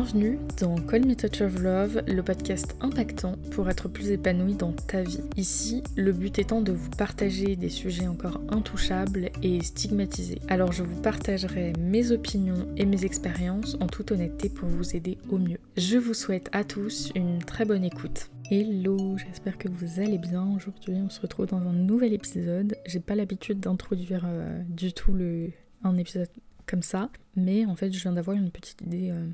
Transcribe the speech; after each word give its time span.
Bienvenue 0.00 0.38
dans 0.60 0.76
Call 0.76 1.06
Me 1.06 1.16
Touch 1.16 1.40
of 1.40 1.60
Love, 1.60 2.04
le 2.06 2.22
podcast 2.22 2.76
impactant 2.80 3.32
pour 3.50 3.68
être 3.68 3.88
plus 3.88 4.12
épanoui 4.12 4.54
dans 4.54 4.70
ta 4.70 5.02
vie. 5.02 5.18
Ici, 5.36 5.82
le 5.96 6.12
but 6.12 6.38
étant 6.38 6.62
de 6.62 6.70
vous 6.70 6.88
partager 6.90 7.56
des 7.56 7.68
sujets 7.68 8.06
encore 8.06 8.40
intouchables 8.48 9.30
et 9.42 9.60
stigmatisés. 9.60 10.40
Alors 10.46 10.70
je 10.70 10.84
vous 10.84 11.02
partagerai 11.02 11.72
mes 11.80 12.12
opinions 12.12 12.68
et 12.76 12.86
mes 12.86 13.04
expériences 13.04 13.76
en 13.80 13.88
toute 13.88 14.12
honnêteté 14.12 14.48
pour 14.48 14.68
vous 14.68 14.94
aider 14.94 15.18
au 15.30 15.38
mieux. 15.38 15.58
Je 15.76 15.98
vous 15.98 16.14
souhaite 16.14 16.48
à 16.52 16.62
tous 16.62 17.10
une 17.16 17.40
très 17.40 17.64
bonne 17.64 17.82
écoute. 17.82 18.30
Hello, 18.52 19.18
j'espère 19.18 19.58
que 19.58 19.68
vous 19.68 19.98
allez 19.98 20.18
bien. 20.18 20.46
Aujourd'hui, 20.54 20.94
on 20.94 21.10
se 21.10 21.20
retrouve 21.20 21.46
dans 21.46 21.66
un 21.66 21.72
nouvel 21.72 22.12
épisode. 22.12 22.76
J'ai 22.86 23.00
pas 23.00 23.16
l'habitude 23.16 23.58
d'introduire 23.58 24.22
euh, 24.26 24.62
du 24.68 24.92
tout 24.92 25.12
le, 25.12 25.50
un 25.82 25.96
épisode 25.96 26.28
comme 26.66 26.82
ça, 26.82 27.10
mais 27.34 27.66
en 27.66 27.74
fait, 27.74 27.90
je 27.90 28.00
viens 28.00 28.12
d'avoir 28.12 28.36
une 28.36 28.52
petite 28.52 28.82
idée 28.82 29.10
euh, 29.10 29.26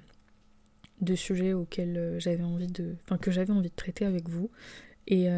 de 1.04 1.14
sujets 1.14 1.52
auxquels 1.52 1.96
euh, 1.96 2.18
j'avais 2.18 2.42
envie 2.42 2.66
de, 2.66 2.96
enfin 3.04 3.18
que 3.18 3.30
j'avais 3.30 3.52
envie 3.52 3.70
de 3.70 3.74
traiter 3.74 4.04
avec 4.04 4.28
vous. 4.28 4.50
Et 5.06 5.28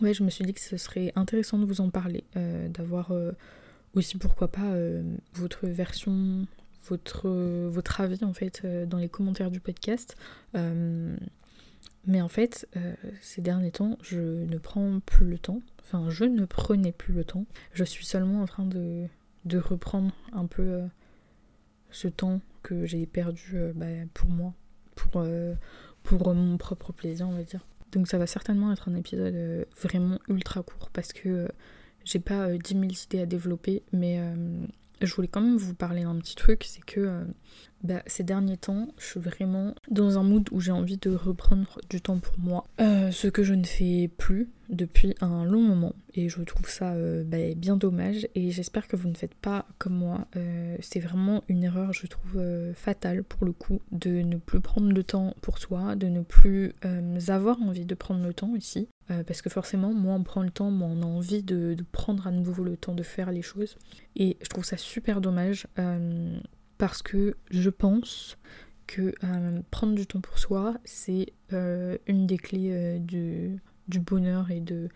ouais, 0.00 0.14
je 0.14 0.24
me 0.24 0.30
suis 0.30 0.44
dit 0.44 0.52
que 0.52 0.60
ce 0.60 0.76
serait 0.76 1.12
intéressant 1.14 1.58
de 1.58 1.64
vous 1.64 1.80
en 1.80 1.90
parler, 1.90 2.24
d'avoir 2.70 3.12
aussi 3.94 4.18
pourquoi 4.18 4.48
pas 4.48 4.74
votre 5.34 5.68
version, 5.68 6.44
votre 6.90 8.00
avis 8.00 8.24
en 8.24 8.32
fait 8.32 8.66
dans 8.88 8.98
les 8.98 9.08
commentaires 9.08 9.52
du 9.52 9.60
podcast. 9.60 10.16
Mais 12.06 12.20
en 12.20 12.28
fait, 12.28 12.68
euh, 12.76 12.94
ces 13.20 13.42
derniers 13.42 13.72
temps, 13.72 13.98
je 14.00 14.20
ne 14.20 14.58
prends 14.58 15.00
plus 15.00 15.26
le 15.26 15.38
temps. 15.38 15.60
Enfin, 15.82 16.08
je 16.08 16.24
ne 16.24 16.44
prenais 16.44 16.92
plus 16.92 17.12
le 17.12 17.24
temps. 17.24 17.46
Je 17.72 17.82
suis 17.82 18.06
seulement 18.06 18.42
en 18.42 18.46
train 18.46 18.64
de, 18.64 19.06
de 19.44 19.58
reprendre 19.58 20.12
un 20.32 20.46
peu 20.46 20.62
euh, 20.62 20.86
ce 21.90 22.06
temps 22.06 22.40
que 22.66 22.84
j'ai 22.86 23.06
perdu 23.06 23.52
euh, 23.54 23.72
bah, 23.74 23.86
pour 24.14 24.28
moi, 24.28 24.52
pour, 24.94 25.24
pour 26.02 26.34
mon 26.34 26.56
propre 26.56 26.92
plaisir, 26.92 27.28
on 27.28 27.34
va 27.34 27.42
dire. 27.42 27.66
Donc 27.92 28.08
ça 28.08 28.18
va 28.18 28.26
certainement 28.26 28.72
être 28.72 28.88
un 28.88 28.94
épisode 28.94 29.66
vraiment 29.80 30.18
ultra 30.28 30.62
court 30.62 30.90
parce 30.90 31.12
que 31.12 31.48
j'ai 32.04 32.18
pas 32.18 32.50
10 32.50 32.72
000 32.72 32.84
idées 32.84 33.20
à 33.20 33.26
développer, 33.26 33.82
mais 33.92 34.18
je 35.02 35.14
voulais 35.14 35.28
quand 35.28 35.40
même 35.40 35.56
vous 35.56 35.74
parler 35.74 36.02
d'un 36.02 36.16
petit 36.16 36.34
truc, 36.34 36.64
c'est 36.64 36.84
que 36.84 37.00
euh, 37.00 37.24
bah, 37.82 38.02
ces 38.06 38.22
derniers 38.22 38.56
temps, 38.56 38.88
je 38.98 39.04
suis 39.04 39.20
vraiment 39.20 39.74
dans 39.90 40.18
un 40.18 40.22
mood 40.22 40.48
où 40.52 40.60
j'ai 40.60 40.72
envie 40.72 40.96
de 40.96 41.10
reprendre 41.10 41.78
du 41.90 42.00
temps 42.00 42.18
pour 42.18 42.38
moi. 42.38 42.64
Euh, 42.80 43.10
ce 43.10 43.28
que 43.28 43.42
je 43.42 43.54
ne 43.54 43.64
fais 43.64 44.08
plus 44.16 44.48
depuis 44.68 45.14
un 45.20 45.44
long 45.44 45.60
moment. 45.60 45.94
Et 46.14 46.28
je 46.28 46.40
trouve 46.42 46.68
ça 46.68 46.94
euh, 46.94 47.24
bah, 47.24 47.54
bien 47.56 47.76
dommage. 47.76 48.26
Et 48.34 48.50
j'espère 48.50 48.88
que 48.88 48.96
vous 48.96 49.08
ne 49.08 49.14
faites 49.14 49.34
pas 49.34 49.66
comme 49.78 49.96
moi. 49.96 50.26
c'est 50.80 51.00
vraiment 51.00 51.44
une 51.48 51.64
erreur, 51.64 51.92
je 51.92 52.06
trouve, 52.06 52.40
fatale 52.74 53.22
pour 53.22 53.44
le 53.44 53.52
coup, 53.52 53.80
de 53.92 54.10
ne 54.10 54.36
plus 54.36 54.60
prendre 54.60 54.90
le 54.92 55.04
temps 55.04 55.34
pour 55.42 55.58
soi, 55.58 55.94
de 55.96 56.08
ne 56.08 56.22
plus 56.22 56.74
avoir 57.28 57.60
envie 57.60 57.84
de 57.84 57.94
prendre 57.94 58.24
le 58.24 58.32
temps 58.32 58.54
ici. 58.56 58.88
Euh, 59.10 59.22
parce 59.22 59.40
que 59.40 59.50
forcément, 59.50 59.92
moins 59.92 60.16
on 60.16 60.22
prend 60.22 60.42
le 60.42 60.50
temps, 60.50 60.70
moins 60.70 60.88
on 60.88 61.02
a 61.02 61.06
envie 61.06 61.42
de, 61.42 61.76
prendre 61.92 62.26
à 62.26 62.30
nouveau 62.30 62.64
le 62.64 62.76
temps 62.76 62.94
de 62.94 63.02
faire 63.02 63.30
les 63.30 63.42
choses. 63.42 63.76
Et 64.16 64.36
je 64.42 64.48
trouve 64.48 64.64
ça 64.64 64.76
super 64.76 65.20
dommage 65.20 65.66
euh, 65.78 66.38
parce 66.78 67.02
que 67.02 67.36
je 67.50 67.70
pense 67.70 68.36
que 68.86 69.14
euh, 69.24 69.60
prendre 69.70 69.94
du 69.94 70.06
temps 70.06 70.20
pour 70.20 70.38
soi, 70.38 70.76
c'est 70.84 71.32
une 71.50 72.26
des 72.26 72.38
clés 72.38 72.98
du, 73.00 73.60
bonheur 74.00 74.50
et, 74.50 74.60
de, 74.60 74.88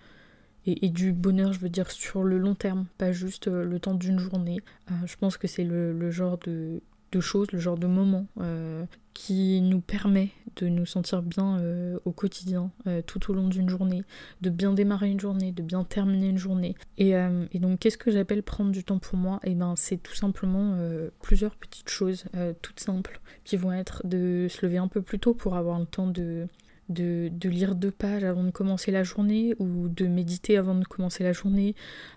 et, 0.66 0.88
du 0.88 1.12
bonheur, 1.12 1.52
je 1.52 1.60
veux 1.60 1.68
dire, 1.68 1.90
sur 1.90 2.24
le 2.24 2.38
long 2.38 2.54
terme, 2.54 2.86
pas 2.98 3.12
juste 3.12 3.46
le 3.46 3.78
temps 3.78 3.94
d'une 3.94 4.18
journée. 4.18 4.60
je 5.06 5.16
pense 5.16 5.36
que 5.36 5.46
c'est 5.46 5.64
le, 5.64 6.10
genre 6.10 6.38
de, 6.38 6.82
de 7.12 7.20
choses, 7.20 7.50
le 7.52 7.58
genre 7.58 7.78
de 7.78 7.86
moment 7.86 8.26
euh, 8.40 8.84
qui 9.14 9.60
nous 9.60 9.80
permet 9.80 10.30
de 10.56 10.68
nous 10.68 10.86
sentir 10.86 11.22
bien 11.22 11.58
euh, 11.58 11.98
au 12.04 12.12
quotidien, 12.12 12.70
euh, 12.86 13.02
tout 13.02 13.30
au 13.30 13.34
long 13.34 13.48
d'une 13.48 13.68
journée, 13.68 14.02
de 14.40 14.50
bien 14.50 14.72
démarrer 14.72 15.10
une 15.10 15.20
journée, 15.20 15.52
de 15.52 15.62
bien 15.62 15.84
terminer 15.84 16.28
une 16.28 16.38
journée. 16.38 16.74
Et, 16.98 17.10
et 17.10 17.58
donc 17.58 17.80
qu'est-ce 17.80 17.98
que 17.98 18.10
j'appelle 18.10 18.42
prendre 18.42 18.70
du 18.70 18.84
temps 18.84 18.98
pour 18.98 19.16
moi? 19.18 19.40
Et 19.44 19.52
eh 19.52 19.54
ben 19.54 19.74
c'est 19.76 19.96
tout 19.96 20.14
simplement 20.14 20.76
plusieurs 21.22 21.56
petites 21.56 21.88
choses 21.88 22.24
toutes 22.62 22.80
simples 22.80 23.20
qui 23.44 23.56
vont 23.56 23.72
être 23.72 24.06
de 24.06 24.46
se 24.50 24.64
lever 24.64 24.78
un 24.78 24.88
peu 24.88 25.02
plus 25.02 25.18
tôt 25.18 25.34
pour 25.34 25.56
avoir 25.56 25.78
le 25.78 25.86
temps 25.86 26.06
de 26.06 26.46
de, 26.90 27.48
lire 27.48 27.74
deux 27.74 27.90
pages 27.90 28.24
avant 28.24 28.44
de 28.44 28.50
commencer 28.50 28.90
la 28.90 29.02
journée 29.02 29.54
ou 29.58 29.88
de 29.88 30.06
méditer 30.06 30.56
avant 30.56 30.74
de 30.74 30.84
commencer 30.84 31.22
la 31.22 31.32
journée, 31.32 31.74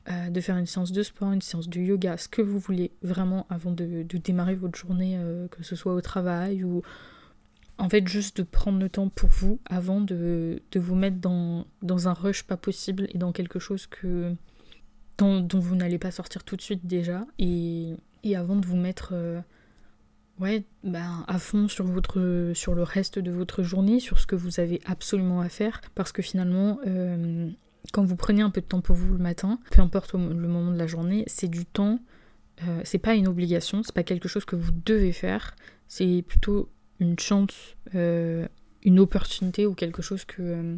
euh, 0.09 0.29
de 0.29 0.41
faire 0.41 0.57
une 0.57 0.65
séance 0.65 0.91
de 0.91 1.03
sport, 1.03 1.31
une 1.31 1.41
séance 1.41 1.69
de 1.69 1.79
yoga, 1.79 2.17
ce 2.17 2.27
que 2.27 2.41
vous 2.41 2.59
voulez 2.59 2.91
vraiment 3.01 3.45
avant 3.49 3.71
de, 3.71 4.03
démarrer 4.03 4.55
votre 4.55 4.77
journée, 4.77 5.17
euh, 5.17 5.47
que 5.47 5.63
ce 5.63 5.75
soit 5.75 5.93
au 5.93 6.01
travail 6.01 6.63
ou 6.63 6.81
en 7.77 7.89
fait 7.89 8.07
juste 8.07 8.37
de 8.37 8.43
prendre 8.43 8.79
le 8.79 8.89
temps 8.89 9.09
pour 9.09 9.29
vous 9.29 9.59
avant 9.65 10.01
de, 10.01 10.61
vous 10.75 10.95
mettre 10.95 11.17
dans, 11.17 11.65
un 12.07 12.13
rush 12.13 12.43
pas 12.43 12.57
possible 12.57 13.07
et 13.13 13.17
dans 13.17 13.31
quelque 13.31 13.59
chose 13.59 13.87
dont, 15.17 15.47
vous 15.53 15.75
n'allez 15.75 15.99
pas 15.99 16.11
sortir 16.11 16.43
tout 16.43 16.55
de 16.55 16.61
suite 16.61 16.85
déjà 16.85 17.25
et, 17.39 17.95
et 18.23 18.35
avant 18.35 18.55
de 18.55 18.65
vous 18.65 18.77
mettre... 18.77 19.11
Euh, 19.13 19.39
ouais, 20.39 20.63
ben, 20.83 21.23
à 21.27 21.39
fond 21.39 21.67
sur, 21.67 21.85
votre, 21.85 22.51
sur 22.53 22.73
le 22.73 22.83
reste 22.83 23.19
de 23.19 23.31
votre 23.31 23.63
journée, 23.63 23.99
sur 23.99 24.19
ce 24.19 24.27
que 24.27 24.35
vous 24.35 24.59
avez 24.59 24.81
absolument 24.85 25.41
à 25.41 25.49
faire, 25.49 25.81
parce 25.95 26.11
que 26.11 26.21
finalement, 26.21 26.79
euh, 26.87 27.49
quand 27.91 28.03
vous 28.03 28.15
prenez 28.15 28.41
un 28.41 28.49
peu 28.49 28.61
de 28.61 28.65
temps 28.65 28.81
pour 28.81 28.95
vous 28.95 29.13
le 29.13 29.19
matin, 29.19 29.59
peu 29.71 29.81
importe 29.81 30.13
le 30.13 30.19
moment 30.19 30.71
de 30.71 30.77
la 30.77 30.87
journée, 30.87 31.23
c'est 31.27 31.49
du 31.49 31.65
temps, 31.65 31.99
euh, 32.67 32.81
c'est 32.83 32.99
pas 32.99 33.15
une 33.15 33.27
obligation, 33.27 33.83
c'est 33.83 33.95
pas 33.95 34.03
quelque 34.03 34.27
chose 34.27 34.45
que 34.45 34.55
vous 34.55 34.71
devez 34.85 35.11
faire, 35.11 35.55
c'est 35.87 36.23
plutôt 36.27 36.69
une 36.99 37.19
chance, 37.19 37.75
euh, 37.95 38.47
une 38.83 38.99
opportunité 38.99 39.65
ou 39.65 39.73
quelque 39.73 40.01
chose 40.01 40.25
que 40.25 40.77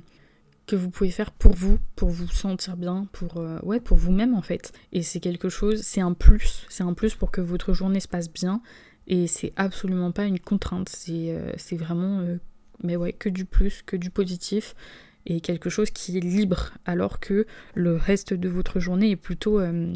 que 0.67 0.75
vous 0.75 0.89
pouvez 0.89 1.11
faire 1.11 1.29
pour 1.29 1.53
vous, 1.53 1.77
pour 1.95 2.09
vous 2.09 2.27
sentir 2.27 2.75
bien, 2.75 3.07
pour 3.11 3.39
ouais, 3.61 3.79
pour 3.79 3.97
vous-même 3.97 4.33
en 4.33 4.41
fait. 4.41 4.73
Et 4.93 5.03
c'est 5.03 5.19
quelque 5.19 5.47
chose, 5.47 5.83
c'est 5.83 6.01
un 6.01 6.13
plus, 6.13 6.65
c'est 6.69 6.81
un 6.81 6.95
plus 6.95 7.13
pour 7.13 7.29
que 7.29 7.39
votre 7.39 7.73
journée 7.73 7.99
se 7.99 8.07
passe 8.07 8.31
bien 8.31 8.63
et 9.07 9.27
c'est 9.27 9.53
absolument 9.55 10.11
pas 10.11 10.25
une 10.25 10.39
contrainte, 10.39 10.89
c'est 10.89 11.29
euh, 11.29 11.51
vraiment 11.73 12.19
euh, 12.19 12.37
mais 12.83 12.95
que 13.13 13.29
du 13.29 13.45
plus, 13.45 13.81
que 13.83 13.95
du 13.95 14.09
positif 14.09 14.75
et 15.25 15.41
quelque 15.41 15.69
chose 15.69 15.91
qui 15.91 16.17
est 16.17 16.21
libre 16.21 16.73
alors 16.85 17.19
que 17.19 17.45
le 17.73 17.95
reste 17.95 18.33
de 18.33 18.49
votre 18.49 18.79
journée 18.79 19.11
est 19.11 19.15
plutôt 19.15 19.59
euh, 19.59 19.93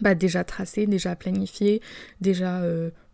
bah, 0.00 0.14
déjà 0.14 0.44
tracé, 0.44 0.86
déjà 0.86 1.16
planifié, 1.16 1.80
déjà 2.20 2.62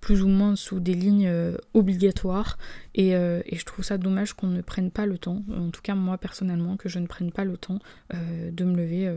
plus 0.01 0.23
ou 0.23 0.29
moins 0.29 0.57
sous 0.57 0.81
des 0.81 0.95
lignes 0.95 1.33
obligatoires. 1.73 2.59
Et, 2.95 3.12
je 3.12 3.65
trouve 3.65 3.85
ça 3.85 3.97
dommage 3.97 4.33
qu'on 4.33 4.49
ne 4.49 4.61
prenne 4.61 4.91
pas 4.91 5.06
le 5.06 5.19
temps, 5.19 5.43
en 5.55 5.71
tout 5.71 5.83
cas 5.83 5.95
moi 5.95 6.19
personnellement, 6.19 6.77
que 6.77 6.89
je 6.89 6.99
ne 6.99 7.06
prenne 7.06 7.31
pas 7.31 7.45
le 7.45 7.56
temps 7.56 7.79
de 8.12 8.65
me 8.65 8.77
lever 8.77 9.12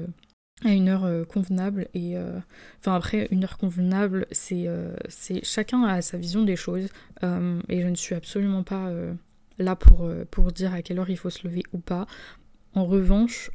à 0.66 0.70
une 0.70 0.90
heure 0.90 1.06
euh, 1.06 1.24
convenable 1.24 1.88
et 1.94 2.18
euh, 2.18 2.40
enfin 2.80 2.96
après 2.96 3.28
une 3.32 3.44
heure 3.44 3.58
convenable 3.58 4.26
c'est 4.32 4.68
euh, 4.68 4.96
c'est 5.08 5.46
chacun 5.46 5.84
a 5.84 6.02
sa 6.02 6.18
vision 6.18 6.44
des 6.44 6.56
choses 6.56 6.88
et 7.22 7.82
je 7.82 7.88
ne 7.88 7.96
suis 7.96 8.16
absolument 8.16 8.64
pas 8.64 8.92
là 9.58 9.76
pour, 9.76 10.10
pour 10.30 10.52
dire 10.52 10.74
à 10.74 10.82
quelle 10.82 11.00
heure 11.00 11.10
il 11.10 11.18
faut 11.18 11.32
se 11.32 11.48
lever 11.48 11.64
ou 11.74 11.80
pas. 11.80 12.06
En 12.76 12.86
revanche 12.86 13.50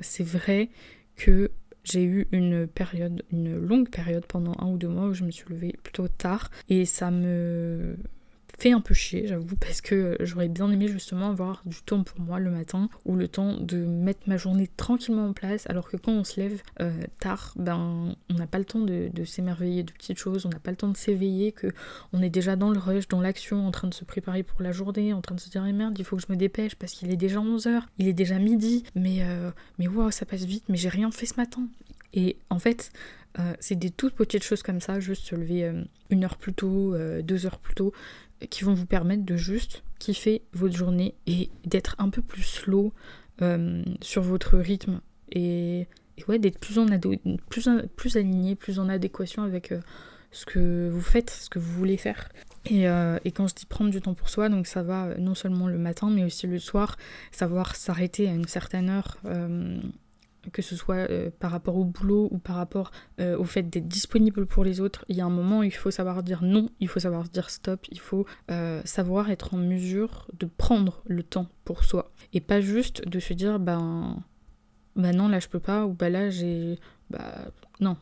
c'est 0.00 0.26
vrai 0.26 0.70
que 1.16 1.50
j'ai 1.84 2.02
eu 2.02 2.26
une 2.32 2.66
période, 2.66 3.22
une 3.30 3.58
longue 3.58 3.90
période 3.90 4.24
pendant 4.26 4.54
un 4.58 4.68
ou 4.68 4.78
deux 4.78 4.88
mois 4.88 5.08
où 5.08 5.14
je 5.14 5.24
me 5.24 5.30
suis 5.30 5.44
levée 5.50 5.76
plutôt 5.82 6.08
tard 6.08 6.50
et 6.70 6.86
ça 6.86 7.10
me 7.10 7.96
fait 8.58 8.72
un 8.72 8.80
peu 8.80 8.94
chier, 8.94 9.26
j'avoue, 9.26 9.56
parce 9.56 9.80
que 9.80 10.16
j'aurais 10.20 10.48
bien 10.48 10.70
aimé 10.70 10.88
justement 10.88 11.30
avoir 11.30 11.62
du 11.66 11.82
temps 11.82 12.02
pour 12.02 12.20
moi 12.20 12.38
le 12.38 12.50
matin 12.50 12.88
ou 13.04 13.16
le 13.16 13.28
temps 13.28 13.54
de 13.58 13.78
mettre 13.78 14.20
ma 14.26 14.36
journée 14.36 14.68
tranquillement 14.76 15.28
en 15.28 15.32
place, 15.32 15.68
alors 15.68 15.88
que 15.88 15.96
quand 15.96 16.12
on 16.12 16.24
se 16.24 16.40
lève 16.40 16.62
euh, 16.80 16.92
tard, 17.18 17.52
ben 17.56 18.14
on 18.30 18.34
n'a 18.34 18.46
pas 18.46 18.58
le 18.58 18.64
temps 18.64 18.80
de, 18.80 19.10
s'émerveiller 19.24 19.82
de 19.82 19.92
petites 19.92 20.18
choses, 20.18 20.46
on 20.46 20.50
n'a 20.50 20.58
pas 20.58 20.70
le 20.70 20.76
temps 20.76 20.88
de 20.88 20.96
s'éveiller, 20.96 21.52
que 21.52 21.68
on 22.12 22.22
est 22.22 22.30
déjà 22.30 22.56
dans 22.56 22.70
le 22.70 22.78
rush, 22.78 23.08
dans 23.08 23.20
l'action, 23.20 23.66
en 23.66 23.70
train 23.70 23.88
de 23.88 23.94
se 23.94 24.04
préparer 24.04 24.42
pour 24.42 24.62
la 24.62 24.72
journée, 24.72 25.12
en 25.12 25.20
train 25.20 25.34
de 25.34 25.40
se 25.40 25.50
dire 25.50 25.64
eh 25.66 25.72
merde, 25.72 25.98
il 25.98 26.04
faut 26.04 26.16
que 26.16 26.22
je 26.26 26.32
me 26.32 26.36
dépêche 26.36 26.74
parce 26.76 26.92
qu'il 26.92 27.10
est 27.10 27.16
déjà 27.16 27.40
11h, 27.40 27.82
il 27.98 28.08
est 28.08 28.12
déjà 28.12 28.38
midi, 28.38 28.84
mais 28.94 29.18
euh, 29.22 29.50
mais 29.78 29.88
waouh, 29.88 30.10
ça 30.10 30.26
passe 30.26 30.44
vite, 30.44 30.64
mais 30.68 30.76
j'ai 30.76 30.88
rien 30.88 31.10
fait 31.10 31.26
ce 31.26 31.36
matin. 31.36 31.66
Et 32.12 32.36
en 32.48 32.60
fait, 32.60 32.92
euh, 33.40 33.54
c'est 33.58 33.74
des 33.74 33.90
toutes 33.90 34.14
petites 34.14 34.44
choses 34.44 34.62
comme 34.62 34.80
ça, 34.80 35.00
juste 35.00 35.26
se 35.26 35.34
lever 35.34 35.72
une 36.10 36.24
heure 36.24 36.36
plus 36.36 36.54
tôt, 36.54 36.94
deux 37.22 37.46
heures 37.46 37.58
plus 37.58 37.74
tôt, 37.74 37.92
qui 38.50 38.64
vont 38.64 38.74
vous 38.74 38.86
permettre 38.86 39.24
de 39.24 39.36
juste 39.36 39.82
kiffer 39.98 40.42
votre 40.52 40.76
journée 40.76 41.14
et 41.26 41.50
d'être 41.64 41.96
un 41.98 42.10
peu 42.10 42.22
plus 42.22 42.42
slow 42.42 42.92
euh, 43.42 43.82
sur 44.00 44.22
votre 44.22 44.58
rythme 44.58 45.00
et, 45.32 45.86
ouais, 46.28 46.38
d'être 46.38 46.58
plus, 46.58 46.78
plus, 47.48 47.68
plus 47.96 48.16
aligné, 48.16 48.54
plus 48.54 48.78
en 48.78 48.88
adéquation 48.88 49.42
avec 49.42 49.72
euh, 49.72 49.80
ce 50.30 50.46
que 50.46 50.88
vous 50.90 51.00
faites, 51.00 51.30
ce 51.30 51.48
que 51.48 51.58
vous 51.58 51.72
voulez 51.72 51.96
faire. 51.96 52.28
Et, 52.66 52.88
euh, 52.88 53.18
et, 53.24 53.32
quand 53.32 53.46
je 53.46 53.54
dis 53.54 53.66
prendre 53.66 53.90
du 53.90 54.00
temps 54.00 54.14
pour 54.14 54.28
soi, 54.28 54.48
donc 54.48 54.66
ça 54.66 54.82
va 54.82 55.16
non 55.18 55.34
seulement 55.34 55.68
le 55.68 55.78
matin 55.78 56.10
mais 56.10 56.24
aussi 56.24 56.46
le 56.46 56.58
soir, 56.58 56.96
savoir 57.30 57.76
s'arrêter 57.76 58.28
à 58.28 58.32
une 58.32 58.46
certaine 58.46 58.88
heure 58.90 59.18
que 60.52 60.62
ce 60.62 60.76
soit 60.76 61.08
euh, 61.10 61.30
par 61.38 61.50
rapport 61.50 61.76
au 61.76 61.84
boulot 61.84 62.28
ou 62.30 62.38
par 62.38 62.56
rapport 62.56 62.90
euh, 63.20 63.36
au 63.36 63.44
fait 63.44 63.62
d'être 63.62 63.88
disponible 63.88 64.46
pour 64.46 64.64
les 64.64 64.80
autres, 64.80 65.04
il 65.08 65.16
y 65.16 65.20
a 65.20 65.24
un 65.24 65.30
moment 65.30 65.60
où 65.60 65.62
il 65.62 65.74
faut 65.74 65.90
savoir 65.90 66.22
dire 66.22 66.42
non, 66.42 66.68
il 66.80 66.88
faut 66.88 67.00
savoir 67.00 67.24
dire 67.24 67.50
stop, 67.50 67.86
il 67.90 68.00
faut 68.00 68.26
euh, 68.50 68.80
savoir 68.84 69.30
être 69.30 69.54
en 69.54 69.58
mesure 69.58 70.28
de 70.38 70.46
prendre 70.46 71.02
le 71.06 71.22
temps 71.22 71.48
pour 71.64 71.84
soi. 71.84 72.12
Et 72.32 72.40
pas 72.40 72.60
juste 72.60 73.06
de 73.08 73.20
se 73.20 73.34
dire, 73.34 73.58
ben, 73.58 74.22
bah 74.96 75.12
non, 75.12 75.28
là 75.28 75.40
je 75.40 75.48
peux 75.48 75.60
pas, 75.60 75.86
ou 75.86 75.92
bah 75.92 76.10
là 76.10 76.30
j'ai. 76.30 76.78
Bah 77.10 77.50
non, 77.80 77.96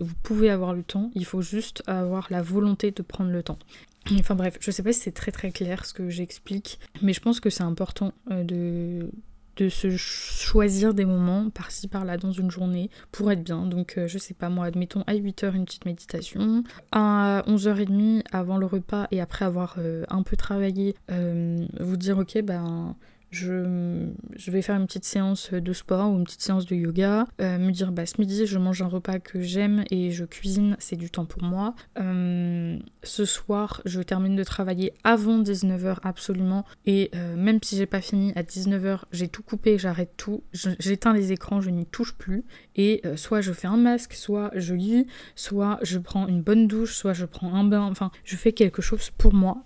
vous, 0.00 0.14
pouvez 0.22 0.50
avoir 0.50 0.74
le 0.74 0.82
temps, 0.82 1.10
il 1.14 1.24
faut 1.24 1.42
juste 1.42 1.82
avoir 1.86 2.26
la 2.30 2.42
volonté 2.42 2.90
de 2.90 3.02
prendre 3.02 3.30
le 3.30 3.42
temps. 3.42 3.58
Enfin 4.18 4.34
bref, 4.34 4.58
je 4.60 4.70
sais 4.70 4.82
pas 4.82 4.92
si 4.92 5.00
c'est 5.00 5.12
très 5.12 5.32
très 5.32 5.50
clair 5.50 5.84
ce 5.84 5.92
que 5.92 6.08
j'explique, 6.10 6.78
mais 7.02 7.12
je 7.12 7.20
pense 7.20 7.40
que 7.40 7.50
c'est 7.50 7.64
important 7.64 8.12
de, 8.28 9.10
de 9.56 9.68
se 9.68 9.96
choisir 9.96 10.94
des 10.94 11.04
moments 11.04 11.50
par-ci 11.50 11.88
par-là 11.88 12.16
dans 12.16 12.32
une 12.32 12.50
journée 12.50 12.90
pour 13.12 13.30
être 13.32 13.42
bien. 13.42 13.66
Donc 13.66 13.94
euh, 13.96 14.06
je 14.06 14.18
sais 14.18 14.34
pas 14.34 14.48
moi, 14.48 14.66
admettons 14.66 15.02
à 15.06 15.14
8h 15.14 15.54
une 15.54 15.64
petite 15.64 15.86
méditation, 15.86 16.62
à 16.92 17.42
11h30 17.46 18.22
avant 18.32 18.58
le 18.58 18.66
repas 18.66 19.06
et 19.10 19.20
après 19.20 19.44
avoir 19.44 19.76
euh, 19.78 20.04
un 20.08 20.22
peu 20.22 20.36
travaillé, 20.36 20.94
euh, 21.10 21.66
vous 21.80 21.96
dire 21.96 22.18
ok 22.18 22.42
ben 22.42 22.96
je, 23.30 24.10
vais 24.48 24.62
faire 24.62 24.76
une 24.76 24.86
petite 24.86 25.04
séance 25.04 25.52
de 25.52 25.72
sport 25.72 26.10
ou 26.10 26.18
une 26.18 26.24
petite 26.24 26.42
séance 26.42 26.66
de 26.66 26.76
yoga, 26.76 27.26
euh, 27.40 27.58
me 27.58 27.70
dire 27.72 27.92
bah 27.92 28.06
ce 28.06 28.20
midi 28.20 28.46
je 28.46 28.58
mange 28.58 28.82
un 28.82 28.86
repas 28.86 29.18
que 29.18 29.40
j'aime 29.40 29.84
et 29.90 30.10
je 30.10 30.24
cuisine, 30.24 30.76
c'est 30.78 30.96
du 30.96 31.10
temps 31.10 31.24
pour 31.24 31.42
moi. 31.42 31.74
Euh, 31.98 32.78
ce 33.02 33.24
soir 33.24 33.82
je 33.84 34.00
termine 34.00 34.36
de 34.36 34.44
travailler 34.44 34.92
avant 35.04 35.42
19h 35.42 35.98
absolument 36.02 36.64
et 36.86 37.10
euh, 37.14 37.36
même 37.36 37.58
si 37.62 37.76
j'ai 37.76 37.86
pas 37.86 38.00
fini 38.00 38.32
à 38.36 38.42
19h, 38.42 39.00
j'ai 39.12 39.28
tout 39.28 39.42
coupé, 39.42 39.78
j'arrête 39.78 40.12
tout, 40.16 40.42
j'éteins 40.52 41.12
les 41.12 41.32
écrans, 41.32 41.60
je 41.60 41.70
n'y 41.70 41.86
touche 41.86 42.14
plus 42.14 42.44
et 42.76 43.02
soit 43.16 43.40
je 43.40 43.52
fais 43.52 43.66
un 43.66 43.76
masque, 43.76 44.12
soit 44.12 44.50
je 44.54 44.74
lis, 44.74 45.06
soit 45.34 45.78
je 45.82 45.98
prends 45.98 46.28
une 46.28 46.42
bonne 46.42 46.68
douche, 46.68 46.94
soit 46.94 47.12
je 47.12 47.24
prends 47.24 47.54
un 47.54 47.64
bain, 47.64 47.82
enfin 47.82 48.10
je 48.24 48.36
fais 48.36 48.52
quelque 48.52 48.82
chose 48.82 49.10
pour 49.10 49.34
moi. 49.34 49.64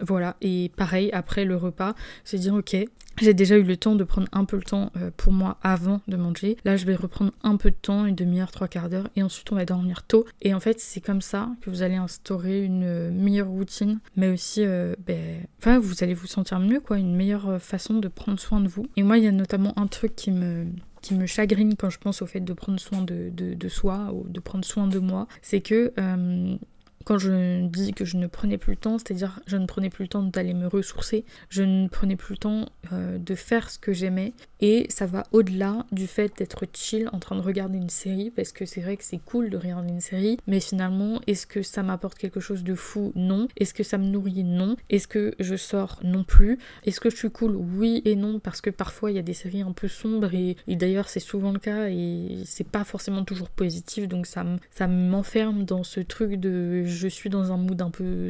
voilà 0.00 0.36
et 0.40 0.72
pareil 0.76 1.10
après 1.12 1.44
le 1.44 1.56
repas, 1.56 1.94
c'est 2.24 2.38
dire 2.38 2.54
ok 2.54 2.71
j'ai 3.20 3.34
déjà 3.34 3.56
eu 3.56 3.62
le 3.62 3.76
temps 3.76 3.94
de 3.94 4.04
prendre 4.04 4.28
un 4.32 4.44
peu 4.44 4.56
le 4.56 4.62
temps 4.62 4.90
euh, 4.96 5.10
pour 5.16 5.32
moi 5.32 5.58
avant 5.62 6.00
de 6.08 6.16
manger. 6.16 6.56
Là, 6.64 6.76
je 6.76 6.86
vais 6.86 6.94
reprendre 6.94 7.32
un 7.42 7.56
peu 7.56 7.70
de 7.70 7.76
temps, 7.76 8.06
une 8.06 8.14
demi-heure, 8.14 8.50
trois 8.50 8.68
quarts 8.68 8.88
d'heure, 8.88 9.08
et 9.16 9.22
ensuite 9.22 9.52
on 9.52 9.56
va 9.56 9.64
dormir 9.64 10.02
tôt. 10.04 10.24
Et 10.40 10.54
en 10.54 10.60
fait, 10.60 10.80
c'est 10.80 11.00
comme 11.00 11.20
ça 11.20 11.50
que 11.60 11.70
vous 11.70 11.82
allez 11.82 11.96
instaurer 11.96 12.64
une 12.64 13.10
meilleure 13.10 13.48
routine, 13.48 14.00
mais 14.16 14.28
aussi, 14.28 14.64
euh, 14.64 14.94
ben, 15.06 15.42
enfin, 15.58 15.78
vous 15.78 16.02
allez 16.02 16.14
vous 16.14 16.26
sentir 16.26 16.58
mieux, 16.58 16.80
quoi, 16.80 16.98
une 16.98 17.14
meilleure 17.14 17.60
façon 17.60 17.98
de 17.98 18.08
prendre 18.08 18.40
soin 18.40 18.60
de 18.60 18.68
vous. 18.68 18.86
Et 18.96 19.02
moi, 19.02 19.18
il 19.18 19.24
y 19.24 19.28
a 19.28 19.32
notamment 19.32 19.78
un 19.78 19.86
truc 19.86 20.16
qui 20.16 20.30
me 20.30 20.66
qui 21.02 21.14
me 21.14 21.26
chagrine 21.26 21.74
quand 21.76 21.90
je 21.90 21.98
pense 21.98 22.22
au 22.22 22.26
fait 22.26 22.40
de 22.40 22.52
prendre 22.52 22.78
soin 22.78 23.02
de, 23.02 23.28
de, 23.34 23.68
soi 23.68 24.12
ou 24.14 24.24
de 24.28 24.38
prendre 24.38 24.64
soin 24.64 24.86
de 24.86 25.00
moi, 25.00 25.26
c'est 25.42 25.60
que 25.60 25.92
euh, 25.98 26.56
quand 27.04 27.18
je 27.18 27.66
dis 27.66 27.92
que 27.92 28.04
je 28.04 28.16
ne 28.16 28.26
prenais 28.26 28.58
plus 28.58 28.72
le 28.72 28.76
temps, 28.76 28.98
c'est-à-dire 28.98 29.40
je 29.46 29.56
ne 29.56 29.66
prenais 29.66 29.90
plus 29.90 30.04
le 30.04 30.08
temps 30.08 30.22
d'aller 30.22 30.54
me 30.54 30.66
ressourcer, 30.66 31.24
je 31.48 31.62
ne 31.62 31.88
prenais 31.88 32.16
plus 32.16 32.34
le 32.34 32.38
temps 32.38 32.68
euh, 32.92 33.18
de 33.18 33.34
faire 33.34 33.70
ce 33.70 33.78
que 33.78 33.92
j'aimais. 33.92 34.32
Et 34.60 34.86
ça 34.90 35.06
va 35.06 35.24
au-delà 35.32 35.86
du 35.90 36.06
fait 36.06 36.32
d'être 36.38 36.66
chill 36.72 37.08
en 37.12 37.18
train 37.18 37.36
de 37.36 37.40
regarder 37.40 37.78
une 37.78 37.90
série, 37.90 38.30
parce 38.30 38.52
que 38.52 38.64
c'est 38.64 38.80
vrai 38.80 38.96
que 38.96 39.04
c'est 39.04 39.18
cool 39.18 39.50
de 39.50 39.56
regarder 39.56 39.88
une 39.88 40.00
série, 40.00 40.38
mais 40.46 40.60
finalement, 40.60 41.20
est-ce 41.26 41.46
que 41.46 41.62
ça 41.62 41.82
m'apporte 41.82 42.16
quelque 42.16 42.40
chose 42.40 42.62
de 42.62 42.74
fou? 42.74 43.12
Non. 43.14 43.48
Est-ce 43.56 43.74
que 43.74 43.82
ça 43.82 43.98
me 43.98 44.04
nourrit? 44.04 44.44
Non. 44.44 44.76
Est-ce 44.88 45.08
que 45.08 45.34
je 45.40 45.56
sors? 45.56 45.98
Non 46.04 46.24
plus. 46.24 46.58
Est-ce 46.84 47.00
que 47.00 47.10
je 47.10 47.16
suis 47.16 47.30
cool? 47.30 47.56
Oui 47.56 48.02
et 48.04 48.16
non, 48.16 48.38
parce 48.38 48.60
que 48.60 48.70
parfois 48.70 49.10
il 49.10 49.16
y 49.16 49.18
a 49.18 49.22
des 49.22 49.34
séries 49.34 49.62
un 49.62 49.72
peu 49.72 49.88
sombres, 49.88 50.32
et, 50.34 50.56
d'ailleurs 50.68 51.08
c'est 51.08 51.20
souvent 51.20 51.52
le 51.52 51.58
cas, 51.58 51.88
et 51.88 52.42
c'est 52.44 52.68
pas 52.68 52.84
forcément 52.84 53.24
toujours 53.24 53.48
positif, 53.48 54.08
donc 54.08 54.26
ça 54.26 54.86
m'enferme 54.86 55.64
dans 55.64 55.82
ce 55.82 56.00
truc 56.00 56.34
de 56.34 56.84
je 56.92 57.08
suis 57.08 57.30
dans 57.30 57.52
un 57.52 57.56
mood 57.56 57.80
un 57.80 57.90
peu, 57.90 58.28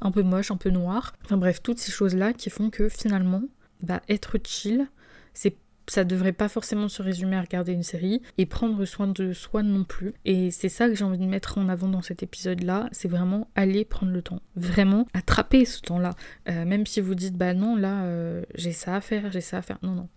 un 0.00 0.10
peu 0.10 0.22
moche, 0.22 0.50
un 0.50 0.56
peu 0.56 0.70
noir. 0.70 1.14
Enfin 1.24 1.36
bref, 1.36 1.62
toutes 1.62 1.78
ces 1.78 1.92
choses-là 1.92 2.32
qui 2.32 2.50
font 2.50 2.70
que 2.70 2.88
finalement, 2.88 3.42
bah, 3.82 4.02
être 4.08 4.38
chill, 4.44 4.88
c'est 5.34 5.56
ça 5.90 6.04
devrait 6.04 6.32
pas 6.32 6.48
forcément 6.48 6.88
se 6.88 7.02
résumer 7.02 7.36
à 7.36 7.40
regarder 7.40 7.72
une 7.72 7.82
série 7.82 8.22
et 8.36 8.46
prendre 8.46 8.84
soin 8.84 9.08
de 9.08 9.32
soi 9.32 9.62
non 9.62 9.84
plus. 9.84 10.14
Et 10.24 10.50
c'est 10.50 10.68
ça 10.68 10.88
que 10.88 10.94
j'ai 10.94 11.04
envie 11.04 11.18
de 11.18 11.24
mettre 11.24 11.58
en 11.58 11.68
avant 11.68 11.88
dans 11.88 12.02
cet 12.02 12.22
épisode-là, 12.22 12.88
c'est 12.92 13.08
vraiment 13.08 13.48
aller 13.54 13.84
prendre 13.84 14.12
le 14.12 14.22
temps. 14.22 14.40
Vraiment 14.56 15.06
attraper 15.14 15.64
ce 15.64 15.80
temps-là. 15.80 16.10
Euh, 16.48 16.64
même 16.64 16.86
si 16.86 17.00
vous 17.00 17.14
dites, 17.14 17.36
bah 17.36 17.54
non, 17.54 17.76
là, 17.76 18.04
euh, 18.04 18.42
j'ai 18.54 18.72
ça 18.72 18.96
à 18.96 19.00
faire, 19.00 19.32
j'ai 19.32 19.40
ça 19.40 19.58
à 19.58 19.62
faire. 19.62 19.78
Non, 19.82 19.92
non. 19.92 20.08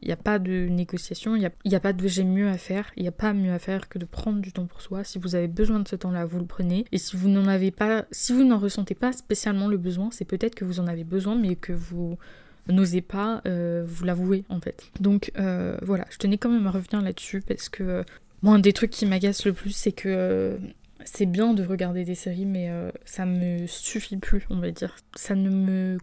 Il 0.00 0.06
n'y 0.06 0.12
a 0.12 0.16
pas 0.16 0.38
de 0.38 0.68
négociation, 0.68 1.34
il 1.34 1.40
n'y 1.64 1.74
a, 1.74 1.80
pas 1.80 1.92
de 1.92 2.06
j'ai 2.06 2.24
mieux 2.24 2.48
à 2.48 2.56
faire, 2.56 2.90
il 2.96 3.02
n'y 3.02 3.08
a 3.08 3.12
pas 3.12 3.32
mieux 3.32 3.52
à 3.52 3.58
faire 3.58 3.88
que 3.88 3.98
de 3.98 4.04
prendre 4.04 4.40
du 4.40 4.52
temps 4.52 4.66
pour 4.66 4.80
soi. 4.80 5.02
Si 5.02 5.18
vous 5.18 5.34
avez 5.34 5.48
besoin 5.48 5.80
de 5.80 5.88
ce 5.88 5.96
temps-là, 5.96 6.24
vous 6.24 6.38
le 6.38 6.46
prenez. 6.46 6.84
Et 6.92 6.98
si 6.98 7.16
vous 7.16 7.28
n'en 7.28 7.46
avez 7.48 7.70
pas, 7.70 8.04
si 8.12 8.32
vous 8.32 8.44
n'en 8.44 8.58
ressentez 8.58 8.94
pas 8.94 9.12
spécialement 9.12 9.66
le 9.66 9.76
besoin, 9.76 10.10
c'est 10.12 10.24
peut-être 10.24 10.54
que 10.54 10.64
vous 10.64 10.78
en 10.78 10.86
avez 10.86 11.04
besoin, 11.04 11.34
mais 11.34 11.56
que 11.56 11.72
vous 11.72 12.16
n'osez 12.68 13.00
pas 13.00 13.42
euh, 13.46 13.84
vous 13.86 14.04
l'avouer 14.04 14.44
en 14.48 14.60
fait. 14.60 14.84
Donc 15.00 15.32
euh, 15.38 15.76
voilà, 15.82 16.06
je 16.10 16.18
tenais 16.18 16.38
quand 16.38 16.50
même 16.50 16.66
à 16.66 16.70
revenir 16.70 17.02
là-dessus 17.02 17.40
parce 17.40 17.68
que 17.68 17.82
euh, 17.82 18.02
moi, 18.42 18.54
un 18.54 18.58
des 18.60 18.72
trucs 18.72 18.90
qui 18.90 19.06
m'agace 19.06 19.44
le 19.46 19.52
plus, 19.52 19.70
c'est 19.70 19.92
que 19.92 20.58
c'est 21.04 21.26
bien 21.26 21.54
de 21.54 21.64
regarder 21.64 22.04
des 22.04 22.14
séries, 22.14 22.46
mais 22.46 22.70
ça 23.04 23.26
me 23.26 23.66
suffit 23.66 24.16
plus, 24.16 24.46
on 24.48 24.60
va 24.60 24.70
dire. 24.70 24.94
Ça 25.16 25.34
ne 25.34 25.50
me 25.50 25.98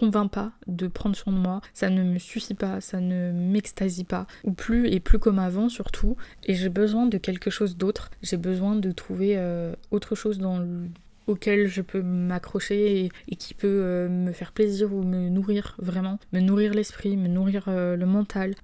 convainc 0.00 0.30
pas 0.30 0.52
de 0.66 0.86
prendre 0.86 1.14
soin 1.14 1.32
de 1.32 1.38
moi, 1.38 1.60
ça 1.74 1.90
ne 1.90 2.02
me 2.02 2.18
suffit 2.18 2.54
pas, 2.54 2.80
ça 2.80 3.00
ne 3.00 3.32
m'extasie 3.32 4.04
pas, 4.04 4.26
ou 4.44 4.52
plus 4.52 4.88
et 4.88 4.98
plus 4.98 5.18
comme 5.18 5.38
avant 5.38 5.68
surtout, 5.68 6.16
et 6.44 6.54
j'ai 6.54 6.70
besoin 6.70 7.06
de 7.06 7.18
quelque 7.18 7.50
chose 7.50 7.76
d'autre, 7.76 8.10
j'ai 8.22 8.38
besoin 8.38 8.76
de 8.76 8.92
trouver 8.92 9.34
euh, 9.36 9.74
autre 9.90 10.14
chose 10.14 10.38
dans 10.38 10.58
auquel 11.30 11.68
je 11.68 11.82
peux 11.82 12.02
m'accrocher 12.02 13.10
et, 13.28 13.36
qui 13.36 13.54
peut 13.54 13.80
euh, 13.82 14.08
me 14.08 14.32
faire 14.32 14.52
plaisir 14.52 14.92
ou 14.92 15.02
me 15.02 15.28
nourrir 15.28 15.76
vraiment, 15.78 16.18
me 16.32 16.40
nourrir 16.40 16.74
l'esprit, 16.74 17.16
me 17.16 17.28
nourrir 17.28 17.64
euh, 17.68 17.96
le 17.96 18.06
mental. 18.06 18.54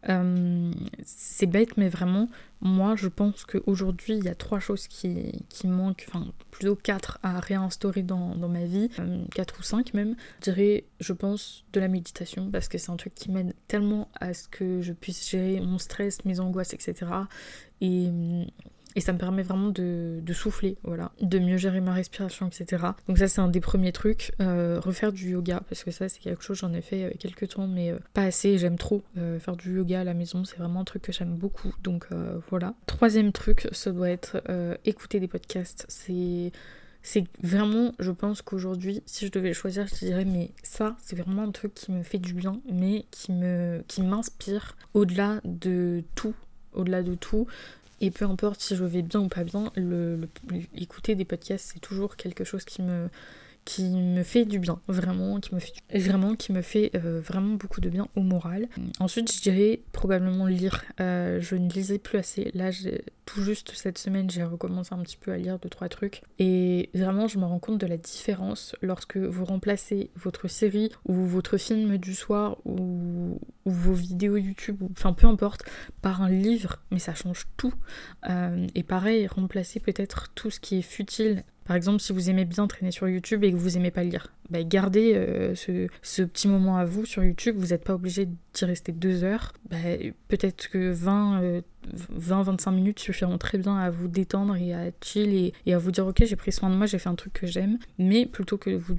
c'est 1.04 1.46
bête 1.46 1.76
mais 1.76 1.88
vraiment 1.88 2.28
moi, 2.60 2.96
je 2.96 3.08
pense 3.08 3.44
qu'aujourd'hui, 3.44 4.14
il 4.14 4.24
y 4.24 4.28
a 4.28 4.34
trois 4.34 4.60
choses 4.60 4.88
qui, 4.88 5.44
qui, 5.48 5.66
manquent, 5.66 6.06
enfin 6.08 6.26
plutôt 6.50 6.74
quatre 6.74 7.18
à 7.22 7.38
réinstaurer 7.38 8.02
dans, 8.02 8.34
dans 8.34 8.48
ma 8.48 8.64
vie, 8.64 8.88
euh, 8.98 9.24
quatre 9.34 9.60
ou 9.60 9.62
cinq 9.62 9.92
même. 9.92 10.16
Je 10.40 10.50
dirais, 10.50 10.84
je 11.00 11.12
pense, 11.12 11.64
de 11.72 11.80
la 11.80 11.88
méditation, 11.88 12.50
parce 12.50 12.68
que 12.68 12.78
c'est 12.78 12.90
un 12.90 12.96
truc 12.96 13.14
qui 13.14 13.30
m'aide 13.30 13.54
tellement 13.68 14.08
à 14.20 14.32
ce 14.32 14.48
que 14.48 14.80
je 14.80 14.92
puisse 14.92 15.28
gérer 15.30 15.60
mon 15.60 15.78
stress, 15.78 16.24
mes 16.24 16.40
angoisses, 16.40 16.72
etc. 16.72 16.94
Et 17.82 18.10
et 18.96 19.00
ça 19.00 19.12
me 19.12 19.18
permet 19.18 19.42
vraiment 19.42 19.68
de, 19.68 20.22
souffler, 20.32 20.78
voilà, 20.82 21.12
de 21.20 21.38
mieux 21.38 21.58
gérer 21.58 21.80
ma 21.82 21.92
respiration, 21.92 22.48
etc. 22.48 22.82
Donc 23.06 23.18
ça 23.18 23.28
c'est 23.28 23.42
un 23.42 23.48
des 23.48 23.60
premiers 23.60 23.92
trucs. 23.92 24.32
Euh, 24.40 24.80
refaire 24.80 25.12
du 25.12 25.30
yoga, 25.30 25.62
parce 25.68 25.84
que 25.84 25.90
ça 25.90 26.08
c'est 26.08 26.20
quelque 26.20 26.42
chose, 26.42 26.58
j'en 26.58 26.72
ai 26.72 26.80
fait 26.80 27.04
euh, 27.04 27.10
quelques 27.18 27.48
temps, 27.48 27.66
mais 27.66 27.90
euh, 27.90 27.98
pas 28.14 28.22
assez, 28.22 28.56
j'aime 28.58 28.78
trop 28.78 29.02
faire 29.38 29.56
du 29.56 29.76
yoga 29.76 30.00
à 30.00 30.04
la 30.04 30.14
maison, 30.14 30.44
c'est 30.44 30.56
vraiment 30.56 30.80
un 30.80 30.84
truc 30.84 31.02
que 31.02 31.12
j'aime 31.12 31.34
beaucoup, 31.36 31.72
donc 31.82 32.06
voilà. 32.48 32.74
Troisième 32.86 33.32
truc, 33.32 33.68
ça 33.72 33.92
doit 33.92 34.08
être 34.08 34.42
écouter 34.84 35.20
des 35.20 35.28
podcasts, 35.28 35.84
c'est... 35.88 36.50
Vraiment, 37.40 37.92
je 38.00 38.10
pense 38.10 38.42
qu'aujourd'hui, 38.42 39.00
si 39.06 39.26
je 39.26 39.30
devais 39.30 39.52
choisir, 39.52 39.86
je 39.86 39.94
dirais, 39.94 40.24
mais 40.24 40.50
ça, 40.64 40.96
c'est 41.00 41.14
vraiment 41.14 41.42
un 41.42 41.52
truc 41.52 41.72
qui 41.72 41.92
me 41.92 42.02
fait 42.02 42.18
du 42.18 42.34
bien, 42.34 42.60
mais 42.68 43.04
qui 43.12 43.32
qui 43.86 44.02
m'inspire 44.02 44.76
au-delà 44.92 45.40
de 45.44 46.02
tout, 46.16 46.34
au-delà 46.72 47.02
de 47.02 47.14
tout. 47.14 47.46
Et 48.00 48.10
peu 48.10 48.26
importe 48.26 48.60
si 48.60 48.76
je 48.76 48.84
vais 48.84 49.02
bien 49.02 49.20
ou 49.20 49.28
pas 49.28 49.44
bien, 49.44 49.72
écouter 50.74 51.14
des 51.14 51.24
podcasts, 51.24 51.72
c'est 51.72 51.80
toujours 51.80 52.16
quelque 52.16 52.44
chose 52.44 52.64
qui 52.64 52.82
me, 52.82 53.08
qui 53.66 53.90
me 53.90 54.22
fait 54.22 54.44
du 54.44 54.60
bien, 54.60 54.80
vraiment, 54.86 55.40
qui 55.40 55.52
me 55.54 55.60
fait, 55.60 55.74
vraiment, 55.92 56.36
qui 56.36 56.52
me 56.52 56.62
fait 56.62 56.92
euh, 56.94 57.20
vraiment 57.20 57.56
beaucoup 57.56 57.80
de 57.80 57.90
bien 57.90 58.06
au 58.14 58.20
moral. 58.20 58.68
Ensuite, 59.00 59.30
je 59.34 59.42
dirais 59.42 59.80
probablement 59.90 60.46
lire. 60.46 60.84
Euh, 61.00 61.40
je 61.40 61.56
ne 61.56 61.68
lisais 61.68 61.98
plus 61.98 62.16
assez. 62.16 62.52
Là, 62.54 62.70
tout 63.26 63.42
juste 63.42 63.72
cette 63.74 63.98
semaine, 63.98 64.30
j'ai 64.30 64.44
recommencé 64.44 64.94
un 64.94 65.02
petit 65.02 65.16
peu 65.16 65.32
à 65.32 65.36
lire 65.36 65.58
deux 65.58 65.68
trois 65.68 65.88
trucs. 65.88 66.22
Et 66.38 66.90
vraiment, 66.94 67.26
je 67.26 67.38
me 67.38 67.44
rends 67.44 67.58
compte 67.58 67.78
de 67.78 67.88
la 67.88 67.96
différence 67.96 68.76
lorsque 68.82 69.16
vous 69.16 69.44
remplacez 69.44 70.10
votre 70.14 70.46
série 70.46 70.92
ou 71.04 71.26
votre 71.26 71.56
film 71.56 71.98
du 71.98 72.14
soir 72.14 72.58
ou, 72.64 73.40
vos 73.64 73.94
vidéos 73.94 74.36
YouTube, 74.36 74.80
ou, 74.80 74.90
enfin 74.92 75.12
peu 75.12 75.26
importe, 75.26 75.64
par 76.02 76.22
un 76.22 76.30
livre. 76.30 76.76
Mais 76.92 77.00
ça 77.00 77.16
change 77.16 77.48
tout. 77.56 77.74
Euh, 78.30 78.68
et 78.76 78.84
pareil, 78.84 79.26
remplacer 79.26 79.80
peut-être 79.80 80.30
tout 80.36 80.52
ce 80.52 80.60
qui 80.60 80.78
est 80.78 80.82
futile 80.82 81.42
par 81.66 81.74
exemple, 81.74 82.00
si 82.00 82.12
vous 82.12 82.30
aimez 82.30 82.44
bien 82.44 82.66
traîner 82.68 82.92
sur 82.92 83.08
YouTube 83.08 83.42
et 83.42 83.50
que 83.50 83.56
vous 83.56 83.76
aimez 83.76 83.90
pas 83.90 84.04
lire, 84.04 84.28
bah, 84.50 84.62
gardez 84.62 85.14
euh, 85.14 85.54
ce, 85.56 86.22
petit 86.22 86.46
moment 86.46 86.76
à 86.76 86.84
vous 86.84 87.04
sur 87.04 87.24
YouTube. 87.24 87.56
Vous 87.58 87.68
n'êtes 87.68 87.82
pas 87.82 87.94
obligé 87.94 88.26
d'y 88.26 88.64
rester 88.64 88.92
deux 88.92 89.24
heures. 89.24 89.52
Bah, 89.68 89.76
peut-être 90.28 90.68
que 90.70 90.92
20, 90.92 91.62
20-25 92.16 92.68
euh, 92.68 92.72
minutes 92.72 93.00
suffiront 93.00 93.36
très 93.38 93.58
bien 93.58 93.76
à 93.76 93.90
vous 93.90 94.06
détendre 94.06 94.54
et 94.54 94.74
à 94.74 94.92
chill 95.02 95.52
et, 95.66 95.74
à 95.74 95.78
vous 95.78 95.90
dire 95.90 96.06
ok 96.06 96.24
j'ai 96.24 96.36
pris 96.36 96.52
soin 96.52 96.70
de 96.70 96.76
moi, 96.76 96.86
j'ai 96.86 96.98
fait 96.98 97.08
un 97.08 97.16
truc 97.16 97.32
que 97.32 97.48
j'aime. 97.48 97.78
Mais 97.98 98.26
plutôt 98.26 98.58
que, 98.58 98.70
vous, 98.70 98.94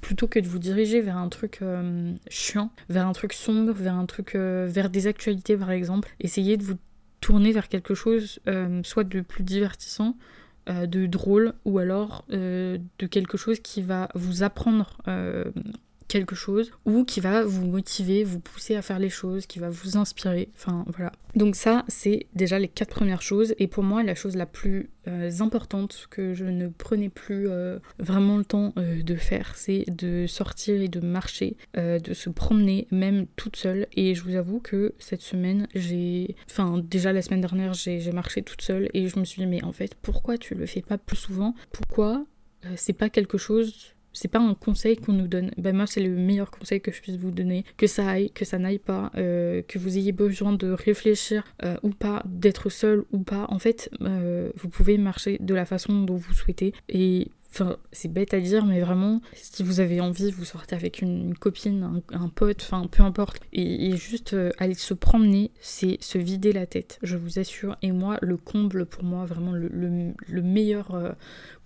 plutôt 0.00 0.28
que 0.28 0.38
de 0.38 0.48
vous 0.48 0.58
diriger 0.58 1.02
vers 1.02 1.18
un 1.18 1.28
truc 1.28 1.58
euh, 1.60 2.14
chiant, 2.30 2.70
vers 2.88 3.06
un 3.06 3.12
truc 3.12 3.34
sombre, 3.34 3.72
vers 3.72 3.94
un 3.94 4.06
truc 4.06 4.34
vers 4.34 4.88
des 4.88 5.06
actualités 5.06 5.58
par 5.58 5.70
exemple, 5.70 6.08
essayez 6.20 6.56
de 6.56 6.62
vous 6.62 6.76
tourner 7.20 7.52
vers 7.52 7.68
quelque 7.68 7.94
chose 7.94 8.38
soit 8.84 9.04
de 9.04 9.20
plus 9.20 9.42
divertissant, 9.42 10.16
de 10.68 11.06
drôle, 11.06 11.54
ou 11.64 11.78
alors 11.78 12.24
de 12.28 13.06
quelque 13.10 13.36
chose 13.36 13.60
qui 13.60 13.82
va 13.82 14.08
vous 14.14 14.42
apprendre 14.42 14.96
quelque 16.08 16.34
chose 16.34 16.72
ou 16.84 17.04
qui 17.04 17.20
va 17.20 17.44
vous 17.44 17.66
motiver, 17.66 18.24
vous 18.24 18.40
pousser 18.40 18.74
à 18.74 18.82
faire 18.82 18.98
les 18.98 19.10
choses, 19.10 19.46
qui 19.46 19.58
va 19.58 19.70
vous 19.70 19.96
inspirer. 19.96 20.48
Enfin 20.56 20.84
voilà. 20.88 21.12
Donc 21.36 21.54
ça, 21.54 21.84
c'est 21.88 22.26
déjà 22.34 22.58
les 22.58 22.68
quatre 22.68 22.90
premières 22.90 23.22
choses. 23.22 23.54
Et 23.58 23.68
pour 23.68 23.84
moi, 23.84 24.02
la 24.02 24.14
chose 24.14 24.34
la 24.34 24.46
plus 24.46 24.90
euh, 25.06 25.30
importante 25.40 26.08
que 26.10 26.34
je 26.34 26.44
ne 26.44 26.68
prenais 26.68 27.10
plus 27.10 27.48
euh, 27.48 27.78
vraiment 27.98 28.38
le 28.38 28.44
temps 28.44 28.72
euh, 28.78 29.02
de 29.02 29.14
faire, 29.14 29.52
c'est 29.54 29.84
de 29.88 30.26
sortir 30.26 30.80
et 30.80 30.88
de 30.88 31.00
marcher, 31.00 31.56
de 31.76 32.14
se 32.14 32.30
promener, 32.30 32.88
même 32.90 33.26
toute 33.36 33.56
seule. 33.56 33.86
Et 33.94 34.14
je 34.14 34.22
vous 34.22 34.34
avoue 34.34 34.60
que 34.60 34.94
cette 34.98 35.22
semaine, 35.22 35.68
j'ai... 35.74 36.34
Enfin 36.50 36.82
déjà 36.82 37.12
la 37.12 37.22
semaine 37.22 37.42
dernière, 37.42 37.74
j'ai 37.74 38.12
marché 38.12 38.42
toute 38.42 38.62
seule 38.62 38.88
et 38.94 39.08
je 39.08 39.18
me 39.18 39.24
suis 39.24 39.42
dit, 39.42 39.46
mais 39.46 39.62
en 39.62 39.72
fait, 39.72 39.94
pourquoi 39.94 40.38
tu 40.38 40.54
le 40.54 40.66
fais 40.66 40.82
pas 40.82 40.98
plus 40.98 41.16
souvent? 41.16 41.54
Pourquoi 41.72 42.24
c'est 42.74 42.92
pas 42.92 43.08
quelque 43.08 43.38
chose 43.38 43.94
c'est 44.18 44.28
pas 44.28 44.40
un 44.40 44.54
conseil 44.54 44.96
qu'on 44.96 45.12
nous 45.12 45.28
donne. 45.28 45.52
Ben 45.58 45.74
moi, 45.76 45.86
c'est 45.86 46.00
le 46.00 46.10
meilleur 46.10 46.50
conseil 46.50 46.80
que 46.80 46.90
je 46.90 47.00
puisse 47.00 47.16
vous 47.16 47.30
donner. 47.30 47.64
Que 47.76 47.86
ça 47.86 48.08
aille, 48.08 48.30
que 48.30 48.44
ça 48.44 48.58
n'aille 48.58 48.80
pas, 48.80 49.12
euh, 49.16 49.62
que 49.62 49.78
vous 49.78 49.96
ayez 49.96 50.10
besoin 50.10 50.52
de 50.52 50.72
réfléchir 50.72 51.44
euh, 51.64 51.76
ou 51.84 51.90
pas, 51.90 52.22
d'être 52.26 52.68
seul 52.68 53.04
ou 53.12 53.20
pas. 53.20 53.46
En 53.48 53.60
fait, 53.60 53.90
euh, 54.02 54.50
vous 54.56 54.68
pouvez 54.68 54.98
marcher 54.98 55.38
de 55.40 55.54
la 55.54 55.64
façon 55.64 56.02
dont 56.02 56.16
vous 56.16 56.34
souhaitez. 56.34 56.72
Et 56.88 57.28
Enfin, 57.50 57.76
c'est 57.92 58.12
bête 58.12 58.34
à 58.34 58.40
dire, 58.40 58.66
mais 58.66 58.80
vraiment, 58.80 59.20
si 59.34 59.62
vous 59.62 59.80
avez 59.80 60.00
envie, 60.00 60.30
vous 60.30 60.44
sortez 60.44 60.76
avec 60.76 61.00
une, 61.00 61.34
copine, 61.34 62.02
un, 62.12 62.28
pote, 62.28 62.62
enfin 62.62 62.86
peu 62.86 63.02
importe, 63.02 63.40
et, 63.52 63.96
juste 63.96 64.36
aller 64.58 64.74
se 64.74 64.94
promener, 64.94 65.50
c'est 65.60 65.96
se 66.00 66.18
vider 66.18 66.52
la 66.52 66.66
tête, 66.66 66.98
je 67.02 67.16
vous 67.16 67.38
assure. 67.38 67.76
Et 67.82 67.90
moi, 67.90 68.18
le 68.20 68.36
comble 68.36 68.84
pour 68.86 69.02
moi, 69.02 69.24
vraiment 69.24 69.52
le, 69.52 69.68
le 69.68 70.42
meilleur 70.42 71.16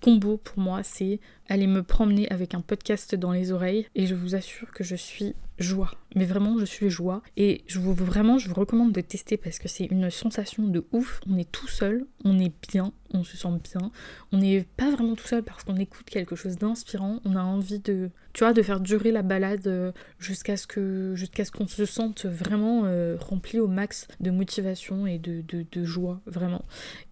combo 0.02 0.36
pour 0.36 0.58
moi, 0.58 0.82
c'est 0.82 1.20
aller 1.48 1.66
me 1.66 1.82
promener 1.82 2.30
avec 2.30 2.54
un 2.54 2.60
podcast 2.60 3.14
dans 3.14 3.32
les 3.32 3.52
oreilles 3.52 3.86
et 3.94 4.06
je 4.06 4.14
vous 4.14 4.34
assure 4.34 4.70
que 4.72 4.84
je 4.84 4.96
suis 4.96 5.34
joie. 5.58 5.92
Mais 6.14 6.24
vraiment, 6.24 6.58
je 6.58 6.64
suis 6.64 6.90
joie 6.90 7.22
et 7.36 7.64
je 7.66 7.78
vous 7.78 7.94
vraiment, 7.94 8.38
je 8.38 8.48
vous 8.48 8.54
recommande 8.54 8.92
de 8.92 9.00
tester 9.00 9.36
parce 9.36 9.58
que 9.58 9.68
c'est 9.68 9.86
une 9.86 10.10
sensation 10.10 10.64
de 10.64 10.84
ouf. 10.92 11.20
On 11.28 11.38
est 11.38 11.50
tout 11.50 11.68
seul, 11.68 12.06
on 12.24 12.38
est 12.38 12.52
bien, 12.68 12.92
on 13.14 13.24
se 13.24 13.36
sent 13.36 13.48
bien. 13.72 13.90
On 14.32 14.38
n'est 14.38 14.66
pas 14.76 14.90
vraiment 14.90 15.14
tout 15.14 15.26
seul 15.26 15.42
parce 15.42 15.64
qu'on 15.64 15.76
écoute 15.76 16.06
quelque 16.10 16.36
chose 16.36 16.56
d'inspirant. 16.56 17.20
On 17.24 17.36
a 17.36 17.42
envie 17.42 17.78
de, 17.78 18.10
tu 18.32 18.44
vois, 18.44 18.52
de 18.52 18.62
faire 18.62 18.80
durer 18.80 19.10
la 19.10 19.22
balade 19.22 19.66
euh, 19.66 19.92
jusqu'à 20.18 20.56
ce 20.56 20.66
que, 20.66 21.14
jusqu'à 21.14 21.44
ce 21.44 21.50
qu'on 21.50 21.66
se 21.66 21.86
sente 21.86 22.26
vraiment 22.26 22.82
euh, 22.84 23.16
rempli 23.18 23.58
au 23.58 23.68
max 23.68 24.08
de 24.20 24.30
motivation 24.30 25.06
et 25.06 25.18
de, 25.18 25.42
de 25.48 25.84
joie, 25.84 26.20
vraiment. 26.26 26.64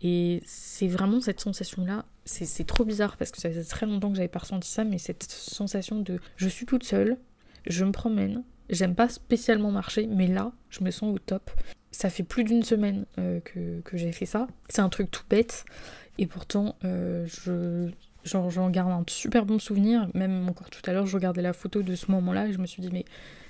Et 0.03 0.43
c'est 0.45 0.89
vraiment 0.89 1.21
cette 1.21 1.41
sensation 1.41 1.85
là 1.85 2.05
c'est 2.25 2.67
trop 2.67 2.85
bizarre 2.85 3.17
parce 3.17 3.31
que 3.31 3.39
ça 3.39 3.49
faisait 3.49 3.65
très 3.65 3.87
longtemps 3.87 4.11
que 4.11 4.17
j'avais 4.17 4.29
pas 4.29 4.41
ressenti 4.41 4.69
ça, 4.69 4.85
mais 4.85 4.99
cette 4.99 5.25
sensation 5.25 6.01
de 6.01 6.21
je 6.37 6.49
suis 6.49 6.67
toute 6.67 6.85
seule, 6.85 7.17
je 7.67 7.85
me 7.85 7.93
promène, 7.93 8.43
j'aime 8.71 8.95
pas 8.95 9.09
spécialement 9.09 9.71
marcher, 9.71 10.07
mais 10.07 10.27
là, 10.27 10.53
je 10.71 10.83
me 10.85 10.91
sens 10.91 11.15
au 11.15 11.19
top. 11.19 11.51
Ça 11.91 12.09
fait 12.09 12.23
plus 12.23 12.45
d'une 12.45 12.63
semaine 12.63 13.05
euh, 13.19 13.41
que, 13.41 13.83
j'ai 13.95 14.13
fait 14.13 14.27
ça. 14.27 14.47
C'est 14.69 14.81
un 14.81 14.89
truc 14.89 15.11
tout 15.11 15.25
bête, 15.29 15.65
et 16.19 16.27
pourtant, 16.27 16.77
euh, 16.85 17.27
je 17.27 17.91
j'en 18.25 18.69
garde 18.69 18.91
un 18.91 19.03
super 19.07 19.47
bon 19.47 19.59
souvenir. 19.59 20.09
Même 20.15 20.47
encore 20.49 20.69
tout 20.69 20.83
à 20.87 20.93
l'heure, 20.93 21.07
je 21.07 21.17
regardais 21.17 21.41
la 21.41 21.55
photo 21.55 21.83
de 21.83 21.95
ce 21.95 22.11
moment-là 22.11 22.49
et 22.49 22.53
je 22.53 22.59
me 22.59 22.67
suis 22.67 22.83
dit, 22.83 22.91
mais 22.93 23.07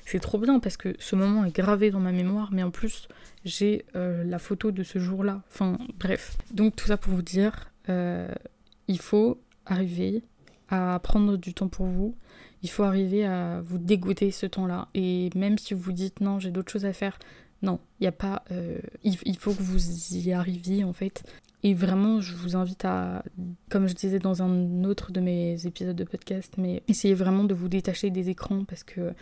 c'est 0.07 0.21
trop 0.21 0.39
bien 0.39 0.61
parce 0.61 0.77
que 0.77 0.95
ce 1.01 1.17
moment 1.17 1.45
est 1.45 1.55
gravé 1.55 1.91
dans 1.91 1.99
ma 1.99 2.13
mémoire, 2.13 2.51
mais 2.53 2.63
en 2.63 2.71
plus, 2.71 3.09
j'ai 3.45 3.85
euh, 3.97 4.23
la 4.23 4.39
photo 4.39 4.71
de 4.71 4.85
ce 4.85 5.01
jour-là. 5.01 5.43
Enfin, 5.51 5.77
bref. 5.99 6.37
Donc, 6.53 6.77
tout 6.77 6.87
ça 6.87 6.97
pour 6.97 7.13
vous 7.13 7.23
dire, 7.23 7.73
il 7.89 9.01
faut 9.01 9.41
arriver 9.67 10.23
à 10.69 11.01
prendre 11.03 11.37
du 11.37 11.53
temps 11.53 11.69
pour 11.69 11.87
vous. 11.87 12.15
Il 12.63 12.71
faut 12.71 12.83
arriver 12.83 13.25
à 13.25 13.61
vous 13.63 13.79
dégoûter 13.79 14.31
ce 14.31 14.47
temps-là. 14.47 14.89
Et 14.95 15.31
même 15.35 15.59
si 15.59 15.75
vous 15.75 15.93
dites 15.93 16.21
non, 16.21 16.39
j'ai 16.39 16.51
d'autres 16.51 16.71
choses 16.71 16.85
à 16.85 16.93
faire, 16.93 17.19
non, 17.63 17.79
il 17.99 18.05
n'y 18.05 18.09
a 18.09 18.13
pas. 18.13 18.45
Euh, 18.53 18.79
il, 19.03 19.37
faut 19.39 19.53
que 19.53 19.63
vous 19.63 20.15
y 20.15 20.33
arriviez 20.33 20.85
en 20.85 20.93
fait. 20.93 21.25
Et 21.63 21.75
vraiment, 21.75 22.23
je 22.23 22.35
vous 22.35 22.57
invite 22.57 22.87
à, 22.87 23.23
comme 23.69 23.87
je 23.87 23.95
disais 23.95 24.19
dans 24.19 24.43
un 24.43 24.85
autre 24.85 25.13
de 25.13 25.21
mes 25.21 25.67
épisodes 25.67 25.97
de 25.97 26.05
podcast, 26.05 26.55
mais 26.57 26.83
essayez 26.89 27.13
vraiment 27.13 27.45
de 27.45 27.53
vous 27.53 27.69
détacher 27.69 28.09
des 28.09 28.31
écrans 28.31 28.65
parce 28.65 28.83
que 28.83 29.13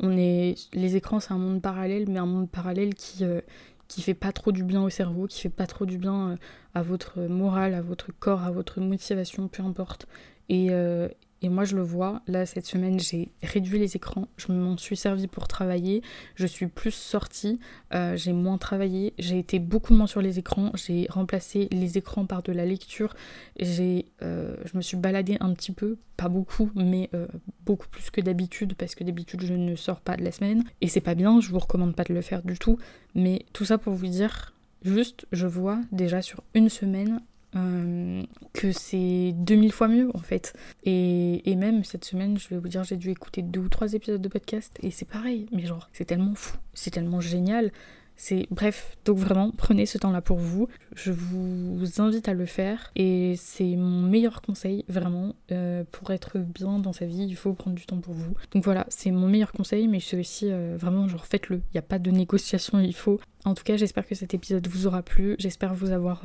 les 0.00 0.96
écrans 0.96 1.18
c'est 1.18 1.32
un 1.32 1.38
monde 1.38 1.60
parallèle, 1.60 2.08
mais 2.08 2.20
un 2.20 2.26
monde 2.26 2.48
parallèle 2.48 2.94
qui, 2.94 3.24
euh, 3.24 3.40
qui 3.88 4.02
fait 4.02 4.14
pas 4.14 4.30
trop 4.32 4.52
du 4.52 4.62
bien 4.62 4.82
au 4.82 4.90
cerveau, 4.90 5.26
qui 5.26 5.40
fait 5.40 5.48
pas 5.48 5.66
trop 5.66 5.86
du 5.86 5.98
bien 5.98 6.30
euh, 6.30 6.36
à 6.74 6.82
votre 6.82 7.22
morale, 7.22 7.74
à 7.74 7.82
votre 7.82 8.12
corps, 8.12 8.44
à 8.44 8.52
votre 8.52 8.80
motivation, 8.80 9.48
peu 9.48 9.64
importe. 9.64 10.06
Et, 10.48 10.68
euh, 10.70 11.08
et 11.40 11.48
moi, 11.48 11.64
je 11.64 11.76
le 11.76 11.82
vois. 11.82 12.22
Là, 12.26 12.46
cette 12.46 12.66
semaine, 12.66 12.98
j'ai 12.98 13.30
réduit 13.42 13.78
les 13.78 13.94
écrans. 13.94 14.26
Je 14.36 14.52
m'en 14.52 14.76
suis 14.76 14.96
servi 14.96 15.28
pour 15.28 15.46
travailler. 15.46 16.02
Je 16.34 16.46
suis 16.46 16.66
plus 16.66 16.90
sortie. 16.90 17.60
Euh, 17.94 18.16
j'ai 18.16 18.32
moins 18.32 18.58
travaillé. 18.58 19.14
J'ai 19.18 19.38
été 19.38 19.60
beaucoup 19.60 19.94
moins 19.94 20.08
sur 20.08 20.20
les 20.20 20.38
écrans. 20.38 20.72
J'ai 20.74 21.06
remplacé 21.08 21.68
les 21.70 21.96
écrans 21.96 22.26
par 22.26 22.42
de 22.42 22.52
la 22.52 22.64
lecture. 22.64 23.14
J'ai, 23.58 24.06
euh, 24.22 24.56
je 24.64 24.76
me 24.76 24.82
suis 24.82 24.96
baladée 24.96 25.36
un 25.40 25.54
petit 25.54 25.72
peu. 25.72 25.96
Pas 26.16 26.28
beaucoup, 26.28 26.72
mais 26.74 27.08
euh, 27.14 27.28
beaucoup 27.64 27.86
plus 27.88 28.10
que 28.10 28.20
d'habitude. 28.20 28.74
Parce 28.74 28.96
que 28.96 29.04
d'habitude, 29.04 29.42
je 29.42 29.54
ne 29.54 29.76
sors 29.76 30.00
pas 30.00 30.16
de 30.16 30.24
la 30.24 30.32
semaine. 30.32 30.64
Et 30.80 30.88
c'est 30.88 31.00
pas 31.00 31.14
bien. 31.14 31.40
Je 31.40 31.50
vous 31.50 31.60
recommande 31.60 31.94
pas 31.94 32.04
de 32.04 32.14
le 32.14 32.22
faire 32.22 32.42
du 32.42 32.58
tout. 32.58 32.78
Mais 33.14 33.46
tout 33.52 33.64
ça 33.64 33.78
pour 33.78 33.94
vous 33.94 34.08
dire. 34.08 34.54
Juste, 34.82 35.26
je 35.32 35.46
vois 35.46 35.80
déjà 35.90 36.22
sur 36.22 36.42
une 36.54 36.68
semaine 36.68 37.20
euh, 37.56 38.22
que 38.52 38.72
c'est 38.72 39.32
2000 39.34 39.72
fois 39.72 39.88
mieux 39.88 40.10
en 40.14 40.20
fait. 40.20 40.54
Et, 40.84 41.50
et, 41.50 41.56
même 41.56 41.84
cette 41.84 42.04
semaine, 42.04 42.38
je 42.38 42.48
vais 42.48 42.58
vous 42.58 42.68
dire, 42.68 42.84
j'ai 42.84 42.96
dû 42.96 43.10
écouter 43.10 43.42
deux 43.42 43.60
ou 43.60 43.68
trois 43.68 43.94
épisodes 43.94 44.20
de 44.20 44.28
podcast 44.28 44.78
et 44.82 44.90
c'est 44.90 45.08
pareil, 45.08 45.46
mais 45.52 45.64
genre, 45.64 45.88
c'est 45.92 46.04
tellement 46.04 46.34
fou, 46.34 46.56
c'est 46.74 46.90
tellement 46.90 47.20
génial. 47.20 47.72
C'est 48.20 48.48
bref, 48.50 48.98
donc 49.04 49.16
vraiment 49.16 49.52
prenez 49.56 49.86
ce 49.86 49.96
temps-là 49.96 50.20
pour 50.20 50.38
vous. 50.38 50.66
Je 50.96 51.12
vous 51.12 51.86
invite 51.98 52.28
à 52.28 52.34
le 52.34 52.46
faire 52.46 52.90
et 52.96 53.34
c'est 53.36 53.76
mon 53.76 54.02
meilleur 54.02 54.42
conseil 54.42 54.84
vraiment 54.88 55.36
euh, 55.52 55.84
pour 55.92 56.10
être 56.10 56.38
bien 56.38 56.80
dans 56.80 56.92
sa 56.92 57.06
vie. 57.06 57.22
Il 57.22 57.36
faut 57.36 57.52
prendre 57.52 57.76
du 57.76 57.86
temps 57.86 58.00
pour 58.00 58.14
vous. 58.14 58.34
Donc 58.50 58.64
voilà, 58.64 58.86
c'est 58.88 59.12
mon 59.12 59.28
meilleur 59.28 59.52
conseil, 59.52 59.86
mais 59.86 60.00
c'est 60.00 60.18
aussi 60.18 60.50
euh, 60.50 60.76
vraiment 60.76 61.06
genre 61.06 61.26
faites-le. 61.26 61.58
Il 61.58 61.74
n'y 61.74 61.78
a 61.78 61.82
pas 61.82 62.00
de 62.00 62.10
négociation, 62.10 62.80
il 62.80 62.94
faut. 62.94 63.20
En 63.44 63.54
tout 63.54 63.62
cas, 63.62 63.76
j'espère 63.76 64.04
que 64.04 64.16
cet 64.16 64.34
épisode 64.34 64.66
vous 64.66 64.88
aura 64.88 65.02
plu. 65.02 65.36
J'espère 65.38 65.72
vous 65.72 65.92
avoir 65.92 66.22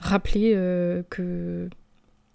Rappelez 0.00 0.52
euh, 0.54 1.02
que 1.10 1.68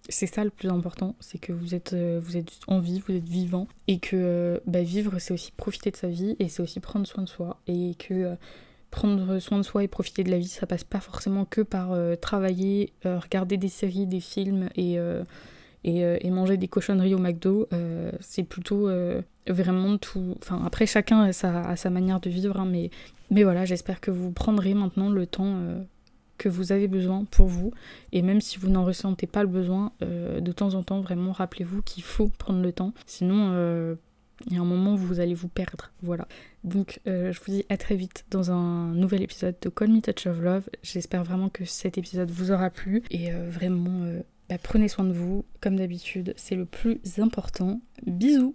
c'est 0.09 0.27
ça 0.27 0.43
le 0.43 0.49
plus 0.49 0.69
important, 0.69 1.15
c'est 1.19 1.37
que 1.37 1.53
vous 1.53 1.75
êtes, 1.75 1.93
euh, 1.93 2.19
vous 2.21 2.35
êtes 2.35 2.51
en 2.67 2.79
vie, 2.79 3.01
vous 3.07 3.15
êtes 3.15 3.27
vivant, 3.27 3.67
et 3.87 3.99
que 3.99 4.15
euh, 4.15 4.59
bah, 4.67 4.83
vivre, 4.83 5.17
c'est 5.19 5.33
aussi 5.33 5.51
profiter 5.51 5.89
de 5.89 5.95
sa 5.95 6.09
vie, 6.09 6.35
et 6.39 6.49
c'est 6.49 6.61
aussi 6.61 6.81
prendre 6.81 7.07
soin 7.07 7.23
de 7.23 7.29
soi, 7.29 7.61
et 7.67 7.95
que 7.95 8.35
prendre 8.91 9.39
soin 9.39 9.57
de 9.57 9.63
soi 9.63 9.83
et 9.83 9.87
profiter 9.87 10.23
de 10.23 10.29
la 10.29 10.37
vie, 10.37 10.47
ça 10.47 10.67
passe 10.67 10.83
pas 10.83 10.99
forcément 10.99 11.45
que 11.45 11.61
par 11.61 11.97
travailler, 12.19 12.93
regarder 13.03 13.57
des 13.57 13.69
séries, 13.69 14.05
des 14.05 14.19
films, 14.19 14.69
et, 14.75 14.99
et, 15.83 16.29
manger 16.29 16.57
des 16.57 16.67
cochonneries 16.67 17.15
au 17.15 17.17
McDo, 17.17 17.67
c'est 18.19 18.43
plutôt 18.43 18.91
vraiment 19.47 19.97
tout... 19.97 20.35
Enfin, 20.43 20.61
après, 20.63 20.85
chacun 20.85 21.21
a 21.21 21.33
sa, 21.33 21.75
sa 21.75 21.89
manière 21.89 22.19
de 22.19 22.29
vivre, 22.29 22.59
hein, 22.59 22.67
mais, 22.69 22.91
mais 23.31 23.43
voilà, 23.43 23.65
j'espère 23.65 23.99
que 23.99 24.11
vous 24.11 24.31
prendrez 24.31 24.75
maintenant 24.75 25.09
le 25.09 25.25
temps 25.25 25.57
que 26.43 26.49
vous 26.49 26.73
avez 26.73 26.89
besoin 26.89 27.23
pour 27.23 27.47
vous. 27.47 27.71
Et 28.11 28.21
même 28.21 28.41
si 28.41 28.59
vous 28.59 28.67
n'en 28.67 28.83
ressentez 28.83 29.27
pas 29.27 29.43
le 29.43 29.47
besoin, 29.47 29.93
euh, 30.01 30.41
de 30.41 30.51
temps 30.51 30.73
en 30.73 30.83
temps, 30.83 30.99
vraiment, 30.99 31.31
rappelez-vous 31.31 31.81
qu'il 31.83 32.03
faut 32.03 32.27
prendre 32.37 32.61
le 32.61 32.73
temps. 32.73 32.93
Sinon, 33.05 33.51
euh, 33.53 33.95
il 34.47 34.53
y 34.53 34.57
a 34.57 34.59
un 34.59 34.65
moment 34.65 34.95
où 34.95 34.97
vous 34.97 35.21
allez 35.21 35.35
vous 35.35 35.47
perdre. 35.47 35.91
Voilà. 36.01 36.27
Donc, 36.65 36.99
euh, 37.07 37.31
je 37.31 37.39
vous 37.39 37.51
dis 37.53 37.65
à 37.69 37.77
très 37.77 37.95
vite 37.95 38.25
dans 38.29 38.51
un 38.51 38.93
nouvel 38.93 39.21
épisode 39.21 39.55
de 39.61 39.69
Call 39.69 39.87
Me 39.87 40.01
Touch 40.01 40.27
of 40.27 40.41
Love. 40.41 40.69
J'espère 40.81 41.23
vraiment 41.23 41.47
que 41.47 41.63
cet 41.63 41.97
épisode 41.97 42.29
vous 42.29 42.51
aura 42.51 42.69
plu. 42.69 43.03
Et 43.09 43.31
vraiment, 43.31 44.05
bah, 44.49 44.57
prenez 44.61 44.89
soin 44.89 45.05
de 45.05 45.13
vous. 45.13 45.45
Comme 45.61 45.77
d'habitude, 45.77 46.33
c'est 46.35 46.55
le 46.55 46.65
plus 46.65 46.99
important. 47.19 47.79
Bisous 48.05 48.53